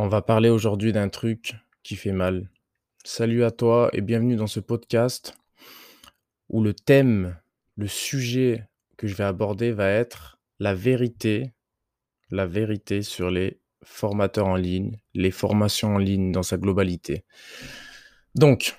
On 0.00 0.06
va 0.06 0.22
parler 0.22 0.48
aujourd'hui 0.48 0.92
d'un 0.92 1.08
truc 1.08 1.56
qui 1.82 1.96
fait 1.96 2.12
mal. 2.12 2.48
Salut 3.02 3.42
à 3.42 3.50
toi 3.50 3.90
et 3.92 4.00
bienvenue 4.00 4.36
dans 4.36 4.46
ce 4.46 4.60
podcast 4.60 5.36
où 6.48 6.62
le 6.62 6.72
thème, 6.72 7.36
le 7.74 7.88
sujet 7.88 8.68
que 8.96 9.08
je 9.08 9.16
vais 9.16 9.24
aborder 9.24 9.72
va 9.72 9.90
être 9.90 10.38
la 10.60 10.72
vérité, 10.72 11.52
la 12.30 12.46
vérité 12.46 13.02
sur 13.02 13.32
les 13.32 13.60
formateurs 13.82 14.46
en 14.46 14.54
ligne, 14.54 15.00
les 15.14 15.32
formations 15.32 15.96
en 15.96 15.98
ligne 15.98 16.30
dans 16.30 16.44
sa 16.44 16.58
globalité. 16.58 17.24
Donc, 18.36 18.76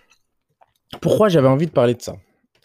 pourquoi 1.02 1.28
j'avais 1.28 1.50
envie 1.50 1.68
de 1.68 1.72
parler 1.72 1.96
de 1.96 2.02
ça? 2.02 2.16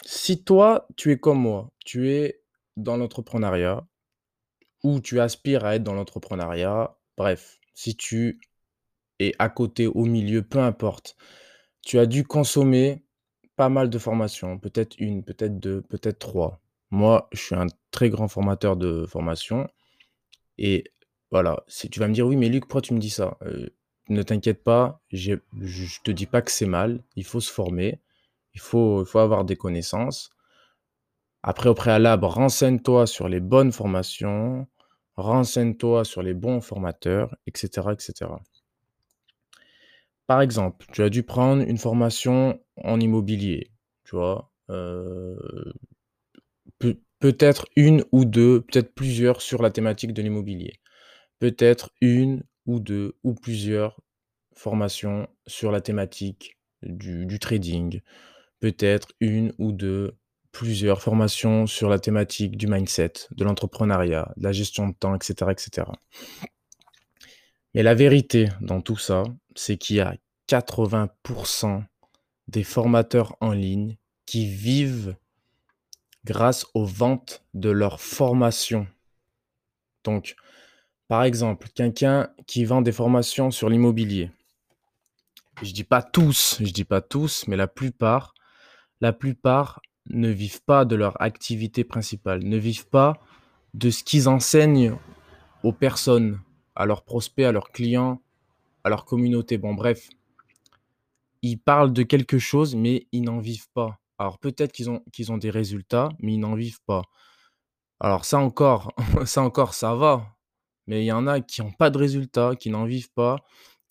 Si 0.05 0.45
toi, 0.45 0.87
tu 0.97 1.11
es 1.11 1.19
comme 1.19 1.41
moi, 1.41 1.73
tu 1.85 2.13
es 2.13 2.41
dans 2.77 2.99
l'entrepreneuriat 2.99 3.85
ou 4.85 5.01
tu 5.01 5.19
aspires 5.19 5.65
à 5.65 5.75
être 5.75 5.83
dans 5.83 5.95
l'entrepreneuriat, 5.95 6.97
bref, 7.17 7.59
si 7.75 7.97
tu 7.97 8.41
es 9.21 9.35
à 9.39 9.49
côté, 9.49 9.87
au 9.87 10.05
milieu, 10.05 10.43
peu 10.43 10.61
importe, 10.61 11.17
tu 11.83 11.99
as 11.99 12.07
dû 12.07 12.25
consommer 12.25 13.05
pas 13.57 13.69
mal 13.69 13.91
de 13.91 13.99
formations, 13.99 14.59
peut-être 14.59 14.97
une, 14.99 15.25
peut-être 15.25 15.59
deux, 15.61 15.83
peut-être 15.83 16.19
trois. 16.19 16.61
Moi, 16.91 17.29
je 17.33 17.41
suis 17.43 17.55
un 17.57 17.67
très 17.91 18.11
grand 18.11 18.29
formateur 18.29 18.77
de 18.77 19.07
formation 19.07 19.69
et 20.59 20.85
voilà, 21.31 21.65
si 21.69 21.91
tu 21.91 22.01
vas 22.01 22.09
me 22.09 22.15
dire: 22.15 22.27
«Oui, 22.27 22.37
mais 22.37 22.49
Luc, 22.49 22.65
pourquoi 22.65 22.83
tu 22.83 22.95
me 22.95 23.01
dis 23.01 23.11
ça?» 23.11 23.37
Euh, 23.43 23.69
ne 24.09 24.23
t'inquiète 24.23 24.63
pas, 24.65 25.01
je 25.11 25.35
je 25.63 26.01
te 26.03 26.11
dis 26.11 26.27
pas 26.27 26.43
que 26.43 26.51
c'est 26.51 26.67
mal, 26.67 27.03
il 27.17 27.25
faut 27.25 27.41
se 27.41 27.51
former, 27.53 28.01
il 28.55 28.61
faut 28.61 29.03
il 29.03 29.07
faut 29.07 29.19
avoir 29.21 29.45
des 29.45 29.57
connaissances. 29.57 30.31
Après, 31.45 31.69
au 31.69 31.75
préalable, 31.75 32.25
renseigne-toi 32.25 33.07
sur 33.07 33.29
les 33.29 33.39
bonnes 33.39 33.71
formations, 33.71 34.67
renseigne-toi 35.17 36.05
sur 36.05 36.23
les 36.23 36.35
bons 36.35 36.61
formateurs, 36.61 37.35
etc., 37.47 37.93
etc. 37.93 38.31
Par 40.27 40.41
exemple, 40.41 40.87
tu 40.93 41.03
as 41.03 41.11
dû 41.11 41.23
prendre 41.23 41.63
une 41.63 41.79
formation 41.79 42.61
en 42.77 42.99
immobilier, 43.01 43.71
tu 44.05 44.17
vois, 44.17 44.51
peut 46.79 46.99
peut-être 47.21 47.67
une 47.77 48.05
ou 48.13 48.25
deux, 48.25 48.61
peut-être 48.63 48.95
plusieurs 48.95 49.41
sur 49.41 49.63
la 49.63 49.71
thématique 49.71 50.13
de 50.13 50.23
l'immobilier. 50.23 50.75
Peut-être 51.39 51.91
une 52.01 52.43
ou 52.67 52.81
deux 52.81 53.17
ou 53.23 53.35
plusieurs 53.35 54.01
formations 54.55 55.29
sur 55.47 55.71
la 55.73 55.81
thématique 55.81 56.59
du 56.83 57.39
trading. 57.39 58.01
Peut-être 58.61 59.09
une 59.21 59.53
ou 59.59 59.73
deux, 59.73 60.17
plusieurs 60.55 61.03
formations 61.03 61.67
sur 61.67 61.91
la 61.91 61.99
thématique 61.99 62.57
du 62.57 62.69
mindset, 62.69 63.13
de 63.33 63.45
l'entrepreneuriat, 63.45 64.33
de 64.37 64.45
la 64.45 64.53
gestion 64.53 64.89
de 64.89 64.95
temps, 64.95 65.15
etc., 65.15 65.51
etc. 65.51 65.89
Mais 67.75 67.83
la 67.83 67.95
vérité 67.95 68.49
dans 68.61 68.81
tout 68.81 68.97
ça, 68.97 69.25
c'est 69.57 69.77
qu'il 69.77 69.97
y 69.97 70.01
a 70.01 70.15
80% 70.49 71.83
des 72.47 72.63
formateurs 72.63 73.37
en 73.41 73.51
ligne 73.51 73.97
qui 74.27 74.47
vivent 74.47 75.17
grâce 76.25 76.67
aux 76.73 76.85
ventes 76.85 77.45
de 77.53 77.71
leur 77.71 78.01
formation. 78.01 78.87
Donc, 80.05 80.37
par 81.09 81.25
exemple, 81.25 81.69
quelqu'un 81.75 82.31
qui 82.47 82.65
vend 82.65 82.81
des 82.81 82.93
formations 82.93 83.51
sur 83.51 83.69
l'immobilier. 83.69 84.31
Je 85.63 85.73
dis 85.73 85.85
pas 85.85 86.03
tous, 86.03 86.59
je 86.61 86.71
dis 86.71 86.85
pas 86.85 87.01
tous, 87.01 87.47
mais 87.49 87.57
la 87.57 87.67
plupart, 87.67 88.35
la 89.01 89.13
plupart 89.13 89.81
ne 90.11 90.29
vivent 90.29 90.63
pas 90.63 90.85
de 90.85 90.97
leur 90.97 91.21
activité 91.21 91.85
principale, 91.85 92.45
ne 92.45 92.57
vivent 92.57 92.89
pas 92.89 93.19
de 93.75 93.91
ce 93.91 94.05
qu'ils 94.05 94.29
enseignent 94.29 94.97
aux 95.63 95.73
personnes, 95.73 96.41
à 96.75 96.87
leurs 96.87 97.03
prospects, 97.03 97.45
à 97.45 97.53
leurs 97.53 97.71
clients, 97.71 98.21
à 98.85 98.91
leur 98.91 99.05
communauté. 99.05 99.59
Bon, 99.59 99.75
bref, 99.75 100.11
ils 101.43 101.59
parlent 101.59 101.93
de 101.93 102.03
quelque 102.03 102.39
chose, 102.39 102.75
mais 102.75 103.07
ils 103.13 103.23
n'en 103.23 103.39
vivent 103.39 103.71
pas. 103.75 103.99
Alors 104.19 104.39
peut-être 104.39 104.73
qu'ils 104.73 104.91
ont, 104.91 105.39
des 105.39 105.51
résultats, 105.51 106.11
mais 106.21 106.35
ils 106.35 106.39
n'en 106.39 106.55
vivent 106.55 106.83
pas. 106.87 107.03
Alors 108.01 108.25
ça 108.25 108.39
encore, 108.39 108.93
ça 109.25 109.43
encore, 109.43 109.75
ça 109.75 109.95
va. 109.95 110.37
Mais 110.87 111.03
il 111.03 111.07
y 111.07 111.13
en 111.13 111.27
a 111.27 111.41
qui 111.41 111.63
n'ont 111.63 111.73
pas 111.73 111.91
de 111.91 111.99
résultats, 111.99 112.55
qui 112.57 112.71
n'en 112.71 112.85
vivent 112.85 113.13
pas, 113.13 113.39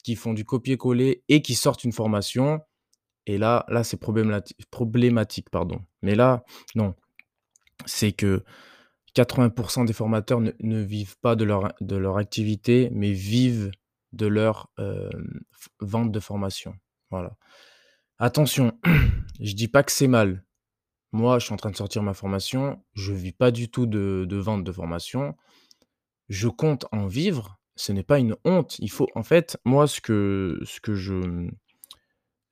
qui 0.04 0.16
font 0.16 0.34
du 0.34 0.46
copier-coller 0.46 1.24
et 1.28 1.42
qui 1.42 1.56
sortent 1.56 1.84
une 1.84 1.92
formation. 1.92 2.62
Et 3.26 3.38
là, 3.38 3.66
là, 3.70 3.84
c'est 3.84 3.98
problématique, 3.98 5.50
pardon. 5.50 5.82
Mais 6.02 6.16
là, 6.16 6.44
non. 6.76 6.96
C'est 7.86 8.12
que 8.12 8.44
80% 9.16 9.86
des 9.86 9.94
formateurs 9.94 10.42
ne, 10.42 10.82
vivent 10.82 11.18
pas 11.20 11.36
de 11.36 11.44
leur, 11.44 11.74
de 11.82 11.96
leur 11.96 12.18
activité, 12.18 12.90
mais 12.92 13.12
vivent 13.12 13.72
de 14.12 14.28
leur 14.28 14.70
euh, 14.80 15.10
vente 15.80 16.12
de 16.12 16.20
formation. 16.20 16.76
Voilà. 17.10 17.36
Attention, 18.20 18.78
je 19.40 19.54
dis 19.54 19.68
pas 19.68 19.84
que 19.84 19.92
c'est 19.92 20.08
mal. 20.08 20.44
Moi, 21.12 21.38
je 21.40 21.46
suis 21.46 21.54
en 21.54 21.58
train 21.58 21.70
de 21.70 21.76
sortir 21.76 22.02
ma 22.02 22.16
formation, 22.16 22.84
je 22.94 23.14
vis 23.14 23.34
pas 23.34 23.52
du 23.52 23.70
tout 23.70 23.86
de, 23.86 24.26
de 24.28 24.38
vente 24.38 24.64
de 24.64 24.72
formation. 24.72 25.36
Je 26.28 26.48
compte 26.48 26.86
en 26.92 27.06
vivre. 27.06 27.60
Ce 27.76 27.92
n'est 27.92 28.04
pas 28.04 28.20
une 28.20 28.36
honte. 28.46 28.78
Il 28.80 28.90
faut, 28.92 29.08
en 29.16 29.24
fait, 29.24 29.58
moi, 29.66 29.88
ce 29.88 30.02
que, 30.02 30.60
ce 30.64 30.80
que 30.80 30.96
je, 30.96 31.50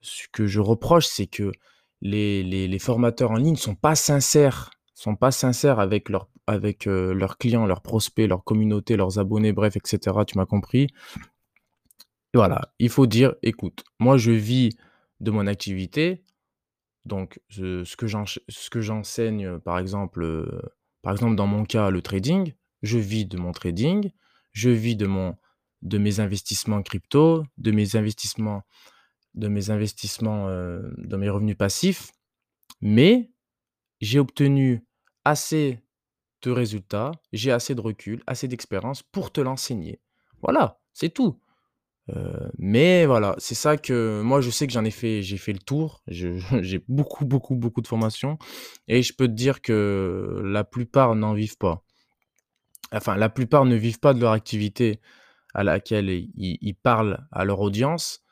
ce 0.02 0.28
que 0.32 0.48
je 0.48 0.60
reproche, 0.60 1.06
c'est 1.08 1.28
que 1.28 1.52
les, 2.02 2.80
formateurs 2.80 3.32
en 3.32 3.36
ligne 3.36 3.56
sont 3.56 3.76
pas 3.76 3.96
sincères, 3.96 4.72
sont 4.94 5.16
pas 5.16 5.32
sincères 5.32 5.80
avec 5.80 6.10
euh, 6.88 7.14
leurs 7.14 7.38
clients, 7.38 7.66
leurs 7.66 7.82
prospects, 7.82 8.28
leur 8.28 8.44
communauté, 8.44 8.98
leurs 8.98 9.20
abonnés, 9.20 9.54
bref, 9.54 9.76
etc. 9.78 10.18
Tu 10.28 10.38
m'as 10.38 10.46
compris. 10.46 10.88
Voilà, 12.34 12.74
il 12.80 12.90
faut 12.90 13.08
dire, 13.08 13.36
écoute, 13.44 13.84
moi 14.00 14.18
je 14.18 14.32
vis 14.32 14.70
de 15.20 15.32
mon 15.32 15.48
activité, 15.48 16.24
donc 17.06 17.40
ce 17.50 17.96
que 18.70 18.82
j'enseigne, 18.82 19.60
par 19.60 19.80
exemple, 19.80 20.24
euh, 20.24 20.62
par 21.02 21.12
exemple 21.14 21.36
dans 21.36 21.48
mon 21.48 21.66
cas, 21.66 21.90
le 21.90 22.02
trading, 22.02 22.54
je 22.84 22.98
vis 22.98 23.26
de 23.26 23.38
mon 23.38 23.52
trading, 23.52 24.12
je 24.54 24.70
vis 24.70 24.96
de 24.96 25.10
de 25.82 25.98
mes 25.98 26.20
investissements 26.20 26.82
crypto, 26.84 27.44
de 27.58 27.72
mes 27.72 27.96
investissements 27.96 28.64
de 29.34 29.48
mes 29.48 29.70
investissements, 29.70 30.48
euh, 30.48 30.82
de 30.98 31.16
mes 31.18 31.30
revenus 31.30 31.58
passifs, 31.58 32.12
mais 32.82 33.32
j'ai 34.02 34.20
obtenu 34.20 34.86
assez 35.26 35.80
de 36.42 36.52
résultats, 36.52 37.12
j'ai 37.32 37.52
assez 37.52 37.76
de 37.76 37.82
recul, 37.82 38.24
assez 38.28 38.48
d'expérience 38.48 39.04
pour 39.04 39.32
te 39.32 39.42
l'enseigner. 39.42 40.02
Voilà, 40.42 40.80
c'est 40.94 41.14
tout. 41.14 41.40
Euh, 42.10 42.50
mais 42.58 43.06
voilà, 43.06 43.36
c'est 43.38 43.56
ça 43.56 43.78
que 43.78 44.22
moi 44.22 44.42
je 44.42 44.50
sais 44.50 44.66
que 44.66 44.74
j'en 44.74 44.84
ai 44.84 44.92
fait, 44.92 45.22
j'ai 45.22 45.38
fait 45.38 45.54
le 45.54 45.60
tour. 45.60 46.04
j'ai 46.08 46.84
beaucoup, 46.88 47.26
beaucoup, 47.26 47.56
beaucoup 47.56 47.82
de 47.82 47.88
formations 47.88 48.38
et 48.88 49.04
je 49.04 49.14
peux 49.14 49.28
te 49.28 49.34
dire 49.34 49.62
que 49.62 50.42
la 50.44 50.64
plupart 50.64 51.16
n'en 51.16 51.34
vivent 51.34 51.58
pas. 51.58 51.84
Enfin, 52.92 53.16
la 53.16 53.30
plupart 53.30 53.66
ne 53.66 53.76
vivent 53.76 54.00
pas 54.00 54.14
de 54.14 54.20
leur 54.20 54.32
activité 54.32 55.00
à 55.54 55.64
laquelle 55.64 56.10
ils, 56.10 56.76
parlent 56.76 57.26
à 57.32 57.46
leur 57.46 57.60
audience, 57.60 58.24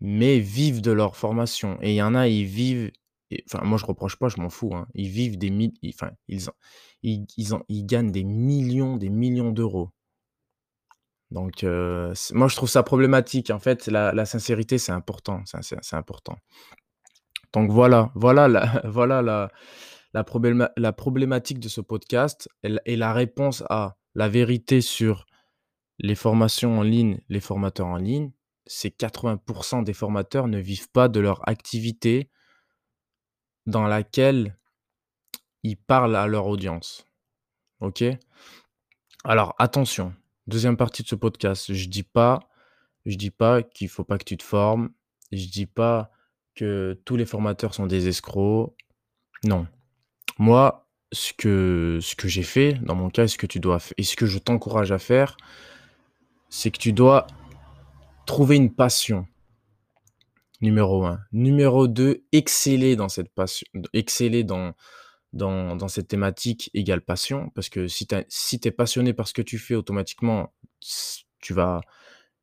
mais 0.00 0.38
vivent 0.38 0.82
de 0.82 0.92
leur 0.92 1.16
formation. 1.16 1.78
Et 1.82 1.92
il 1.92 1.96
y 1.96 2.02
en 2.02 2.14
a, 2.14 2.28
ils 2.28 2.44
vivent. 2.44 2.90
enfin, 3.46 3.64
moi 3.64 3.78
je 3.78 3.86
reproche 3.86 4.16
pas, 4.16 4.28
je 4.28 4.40
m'en 4.40 4.50
fous. 4.50 4.74
Hein. 4.74 4.86
ils 4.94 5.08
vivent 5.08 5.38
des 5.38 5.50
enfin, 5.88 6.10
ils, 6.28 6.46
ils, 7.02 7.26
ils 7.68 7.86
gagnent 7.86 8.12
des 8.12 8.24
millions, 8.24 8.96
des 8.96 9.10
millions 9.10 9.52
d'euros. 9.52 9.90
Donc, 11.30 11.64
moi, 11.64 12.48
je 12.48 12.56
trouve 12.56 12.68
ça 12.68 12.82
problématique. 12.82 13.50
En 13.50 13.58
fait, 13.58 13.86
la, 13.88 14.26
sincérité, 14.26 14.78
c'est 14.78 14.92
important. 14.92 15.42
C'est 15.44 15.96
important. 15.96 16.36
Donc 17.52 17.70
voilà, 17.70 18.12
voilà 18.14 18.48
la, 18.48 18.82
voilà 18.84 19.50
la 20.12 20.92
problématique 20.92 21.60
de 21.60 21.68
ce 21.68 21.80
podcast 21.80 22.48
et 22.62 22.96
la 22.96 23.12
réponse 23.12 23.64
à 23.70 23.96
la 24.14 24.28
vérité 24.28 24.80
sur 24.80 25.26
les 25.98 26.14
formations 26.14 26.78
en 26.78 26.82
ligne, 26.82 27.20
les 27.28 27.40
formateurs 27.40 27.86
en 27.86 27.96
ligne, 27.96 28.32
c'est 28.66 28.98
80% 28.98 29.84
des 29.84 29.92
formateurs 29.92 30.48
ne 30.48 30.58
vivent 30.58 30.90
pas 30.90 31.08
de 31.08 31.20
leur 31.20 31.48
activité 31.48 32.30
dans 33.66 33.86
laquelle 33.86 34.56
ils 35.62 35.76
parlent 35.76 36.16
à 36.16 36.26
leur 36.26 36.46
audience. 36.46 37.06
OK? 37.80 38.04
Alors 39.24 39.54
attention, 39.58 40.14
Deuxième 40.46 40.76
partie 40.76 41.02
de 41.02 41.08
ce 41.08 41.16
podcast, 41.16 41.72
je 41.72 41.88
dis 41.88 42.04
pas 42.04 42.48
je 43.04 43.16
dis 43.16 43.30
pas 43.30 43.62
qu'il 43.62 43.88
faut 43.88 44.04
pas 44.04 44.18
que 44.18 44.24
tu 44.24 44.36
te 44.36 44.42
formes, 44.42 44.90
je 45.32 45.46
dis 45.46 45.66
pas 45.66 46.10
que 46.54 47.00
tous 47.04 47.16
les 47.16 47.26
formateurs 47.26 47.74
sont 47.74 47.86
des 47.86 48.08
escrocs. 48.08 48.74
Non. 49.44 49.66
Moi, 50.38 50.88
ce 51.12 51.32
que 51.32 51.98
ce 52.00 52.14
que 52.14 52.28
j'ai 52.28 52.42
fait 52.42 52.74
dans 52.74 52.94
mon 52.94 53.10
cas, 53.10 53.26
ce 53.28 53.38
que 53.38 53.46
tu 53.46 53.60
dois 53.60 53.78
et 53.96 54.02
ce 54.04 54.16
que 54.16 54.26
je 54.26 54.38
t'encourage 54.38 54.92
à 54.92 54.98
faire, 54.98 55.36
c'est 56.48 56.70
que 56.70 56.78
tu 56.78 56.92
dois 56.92 57.26
trouver 58.26 58.56
une 58.56 58.74
passion. 58.74 59.26
Numéro 60.60 61.04
un. 61.04 61.20
Numéro 61.32 61.86
deux, 61.86 62.24
exceller 62.32 62.96
dans 62.96 63.08
cette 63.08 63.32
passion, 63.34 63.66
exceller 63.92 64.44
dans 64.44 64.74
dans, 65.36 65.88
cette 65.88 66.08
thématique 66.08 66.70
égale 66.74 67.02
passion, 67.02 67.50
parce 67.50 67.68
que 67.68 67.86
si 67.88 68.06
tu 68.06 68.16
es 68.16 68.70
passionné 68.70 69.12
par 69.12 69.28
ce 69.28 69.34
que 69.34 69.42
tu 69.42 69.58
fais, 69.58 69.74
automatiquement, 69.74 70.54
tu 71.40 71.52
vas, 71.52 71.80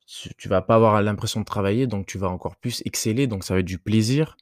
tu 0.06 0.48
vas 0.48 0.62
pas 0.62 0.76
avoir 0.76 1.02
l'impression 1.02 1.40
de 1.40 1.46
travailler, 1.46 1.88
donc 1.88 2.06
tu 2.06 2.18
vas 2.18 2.30
encore 2.30 2.56
plus 2.56 2.82
exceller, 2.86 3.28
donc 3.28 3.44
ça 3.44 3.54
va 3.54 3.62
être 3.62 3.66
du 3.66 3.80
plaisir. 3.80 4.38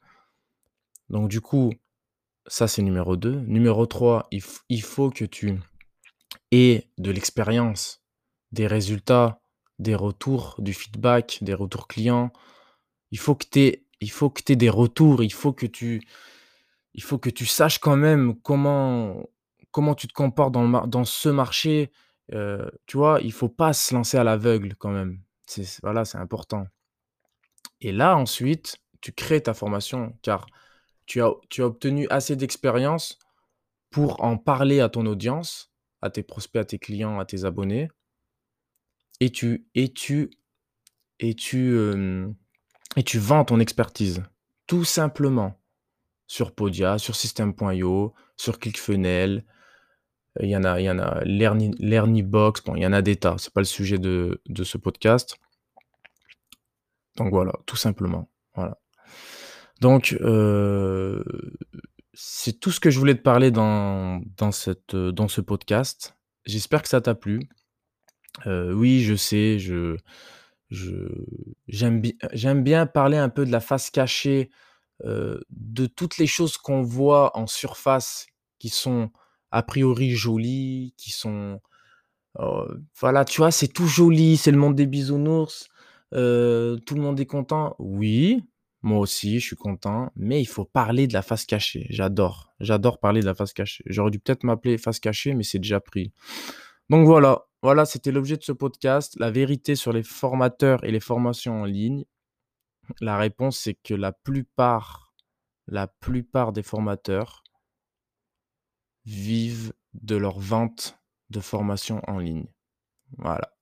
Donc 1.09 1.29
du 1.29 1.41
coup, 1.41 1.73
ça 2.47 2.67
c'est 2.67 2.81
numéro 2.81 3.15
2. 3.17 3.41
Numéro 3.41 3.85
3, 3.85 4.27
il 4.31 4.44
il 4.69 4.81
faut 4.81 5.09
que 5.09 5.25
tu 5.25 5.59
aies 6.51 6.89
de 6.97 7.11
l'expérience, 7.11 8.03
des 8.51 8.67
résultats, 8.67 9.40
des 9.81 9.95
retours, 9.95 10.56
du 10.60 10.74
feedback, 10.74 11.39
des 11.42 11.54
retours 11.54 11.88
clients. 11.88 12.31
Il 13.12 13.19
faut 13.19 13.36
que 13.36 13.45
tu 13.51 13.86
il 14.01 14.12
faut 14.12 14.30
que 14.30 14.42
aies 14.51 14.56
des 14.56 14.69
retours, 14.69 15.24
il 15.24 15.33
faut 15.33 15.54
que 15.54 15.66
tu 15.66 16.01
il 16.94 17.04
faut 17.04 17.18
que 17.19 17.30
tu 17.30 17.45
saches 17.45 17.80
quand 17.80 17.98
même 17.98 18.36
comment 18.42 19.30
comment 19.72 19.95
tu 19.95 20.07
te 20.07 20.13
comportes 20.13 20.54
dans 20.54 21.06
ce 21.06 21.30
marché, 21.30 21.92
heu, 22.33 22.72
tu 22.88 22.98
vois? 22.98 23.19
Il 23.24 23.31
faut 23.33 23.50
pas 23.50 23.74
se 23.74 23.94
lancer 23.95 24.18
à 24.18 24.24
l'aveugle 24.24 24.75
quand 24.78 24.92
même. 24.92 25.22
C'est 25.48 25.81
voilà, 25.83 26.06
c'est 26.06 26.18
important. 26.18 26.68
Et 27.81 27.92
là, 27.92 28.16
ensuite, 28.16 28.78
tu 29.01 29.12
crées 29.12 29.42
ta 29.42 29.54
formation 29.54 30.18
car 30.22 30.45
tu 31.07 31.22
as 31.22 31.31
tu 31.50 31.63
as 31.63 31.68
obtenu 31.68 32.07
assez 32.10 32.36
d'expérience 32.36 33.19
pour 33.92 34.24
en 34.24 34.38
parler 34.38 34.81
à 34.81 34.89
ton 34.89 35.06
audience, 35.06 35.72
à 36.01 36.10
tes 36.10 36.24
prospects, 36.24 36.62
à 36.62 36.66
tes 36.66 36.80
clients, 36.80 37.19
à 37.19 37.25
tes 37.25 37.45
abonnés 37.45 37.89
et 39.21 39.29
tu 39.29 39.65
et 39.75 39.94
tu 39.94 40.31
et 41.21 41.35
tu, 41.35 41.77
et 42.97 43.03
tu 43.03 43.19
vends 43.19 43.45
ton 43.45 43.59
expertise, 43.59 44.23
tout 44.68 44.83
simplement. 44.83 45.57
Sur 46.27 46.53
Podia, 46.53 46.97
sur 46.97 47.15
System.io, 47.15 48.13
sur 48.38 48.57
ClickFunnels, 48.57 49.45
il 50.39 50.50
y 50.50 50.56
en 50.56 50.63
a 50.63 50.79
il 50.79 50.85
y 50.85 50.89
en 50.89 50.97
a 50.97 51.21
bon, 51.23 52.75
il 52.75 52.81
y 52.81 52.85
en 52.85 52.94
a 52.94 53.01
des 53.01 53.18
tas, 53.18 53.35
c'est 53.38 53.53
pas 53.53 53.62
le 53.62 53.65
sujet 53.65 54.00
de 54.00 54.41
de 54.47 54.63
ce 54.63 54.77
podcast. 54.77 55.38
Donc 57.18 57.31
voilà, 57.31 57.53
tout 57.65 57.75
simplement, 57.75 58.29
voilà. 58.56 58.79
Donc 59.81 60.15
c'est 62.13 62.59
tout 62.59 62.71
ce 62.71 62.79
que 62.79 62.89
je 62.89 62.97
voulais 62.97 63.15
te 63.15 63.21
parler 63.21 63.51
dans 63.51 64.21
dans 64.38 64.51
cette, 64.51 64.95
dans 64.95 65.27
ce 65.27 65.41
podcast. 65.41 66.15
J'espère 66.45 66.81
que 66.81 66.88
ça 66.88 67.01
t'a 67.01 67.13
plu. 67.13 67.47
Oui, 68.45 69.01
je 69.04 69.16
sais, 69.16 69.60
je 69.60 69.98
je 70.69 71.07
j'aime 71.68 72.01
j'aime 72.33 72.63
bien 72.63 72.86
parler 72.86 73.18
un 73.18 73.30
peu 73.30 73.45
de 73.45 73.51
la 73.51 73.60
face 73.60 73.89
cachée, 73.89 74.50
de 75.04 75.86
toutes 75.88 76.18
les 76.18 76.28
choses 76.28 76.57
qu'on 76.57 76.81
voit 76.81 77.38
en 77.38 77.48
surface 77.48 78.28
qui 78.60 78.69
sont 78.69 79.12
a 79.51 79.63
priori 79.63 80.12
jolies, 80.12 80.94
qui 80.98 81.12
sont, 81.12 81.60
voilà, 83.00 83.25
tu 83.25 83.42
vois? 83.42 83.51
C'est 83.51 83.68
tout 83.68 83.88
joli, 83.88 84.38
c'est 84.38 84.51
le 84.51 84.57
monde 84.57 84.75
des 84.75 84.88
bisounours, 84.88 85.68
tout 86.12 86.18
le 86.18 86.81
monde 87.01 87.19
est 87.19 87.25
content. 87.25 87.75
Oui, 87.80 88.44
moi 88.81 89.00
aussi, 89.00 89.39
je 89.39 89.45
suis 89.45 89.56
content, 89.56 90.12
mais 90.16 90.42
il 90.42 90.45
faut 90.48 90.66
parler 90.66 91.07
de 91.07 91.13
la 91.13 91.22
face 91.22 91.45
cachée. 91.45 91.86
J'adore, 91.89 92.54
j'adore 92.60 93.00
parler 93.00 93.22
de 93.22 93.25
la 93.25 93.36
face 93.36 93.54
cachée. 93.54 93.83
J'aurais 93.88 94.12
dû 94.12 94.19
peut-être 94.19 94.44
m'appeler 94.44 94.78
face 94.78 95.00
cachée, 95.00 95.33
mais 95.33 95.44
c'est 95.44 95.60
déjà 95.60 95.80
pris. 95.80 96.13
Donc 96.89 97.06
voilà, 97.06 97.45
voilà, 97.61 97.85
c'était 97.85 98.11
l'objet 98.11 98.37
de 98.37 98.43
ce 98.43 98.51
podcast, 98.51 99.15
la 99.19 99.29
vérité 99.29 99.75
sur 99.75 99.93
les 99.93 100.03
formateurs 100.03 100.83
et 100.83 100.91
les 100.91 100.99
formations 100.99 101.61
en 101.61 101.65
ligne. 101.65 102.05
La 102.99 103.17
réponse, 103.17 103.59
c'est 103.59 103.75
que 103.75 103.93
la 103.93 104.11
plupart, 104.11 105.13
la 105.67 105.87
plupart 105.87 106.53
des 106.53 106.63
formateurs 106.63 107.43
vivent 109.05 109.73
de 109.93 110.15
leur 110.15 110.39
vente 110.39 110.99
de 111.29 111.39
formations 111.39 112.01
en 112.07 112.19
ligne. 112.19 112.47
Voilà. 113.17 113.55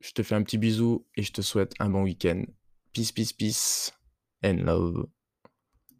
Je 0.00 0.12
te 0.12 0.22
fais 0.22 0.34
un 0.34 0.42
petit 0.42 0.58
bisou 0.58 1.06
et 1.14 1.22
je 1.22 1.32
te 1.32 1.40
souhaite 1.40 1.74
un 1.78 1.88
bon 1.88 2.02
week-end. 2.02 2.44
Peace, 2.92 3.12
peace, 3.12 3.32
peace 3.32 3.92
and 4.44 4.64
love. 4.64 5.06